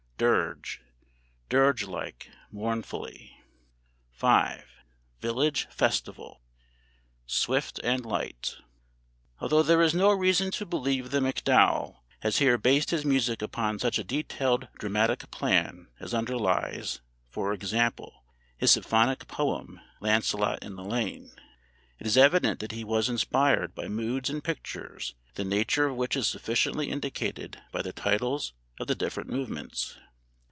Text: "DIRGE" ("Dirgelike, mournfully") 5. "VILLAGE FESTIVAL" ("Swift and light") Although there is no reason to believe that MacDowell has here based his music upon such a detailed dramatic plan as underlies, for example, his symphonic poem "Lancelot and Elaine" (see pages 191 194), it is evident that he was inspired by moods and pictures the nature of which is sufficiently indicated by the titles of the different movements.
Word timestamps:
"DIRGE" 0.21 0.83
("Dirgelike, 1.49 2.29
mournfully") 2.51 3.39
5. 4.11 4.71
"VILLAGE 5.19 5.65
FESTIVAL" 5.71 6.43
("Swift 7.25 7.79
and 7.83 8.05
light") 8.05 8.57
Although 9.39 9.63
there 9.63 9.81
is 9.81 9.95
no 9.95 10.11
reason 10.11 10.51
to 10.51 10.63
believe 10.67 11.09
that 11.09 11.21
MacDowell 11.23 12.03
has 12.19 12.37
here 12.37 12.59
based 12.59 12.91
his 12.91 13.03
music 13.03 13.41
upon 13.41 13.79
such 13.79 13.97
a 13.97 14.03
detailed 14.03 14.67
dramatic 14.77 15.31
plan 15.31 15.87
as 15.99 16.13
underlies, 16.13 17.01
for 17.31 17.51
example, 17.51 18.23
his 18.57 18.69
symphonic 18.73 19.27
poem 19.27 19.81
"Lancelot 20.01 20.59
and 20.61 20.77
Elaine" 20.77 21.29
(see 21.29 21.37
pages 21.97 21.97
191 21.97 21.97
194), 21.97 22.01
it 22.01 22.05
is 22.05 22.17
evident 22.17 22.59
that 22.59 22.73
he 22.73 22.83
was 22.83 23.09
inspired 23.09 23.73
by 23.73 23.87
moods 23.87 24.29
and 24.29 24.43
pictures 24.43 25.15
the 25.33 25.43
nature 25.43 25.87
of 25.87 25.95
which 25.95 26.15
is 26.15 26.27
sufficiently 26.27 26.91
indicated 26.91 27.59
by 27.71 27.81
the 27.81 27.91
titles 27.91 28.53
of 28.79 28.85
the 28.85 28.93
different 28.93 29.27
movements. 29.31 29.97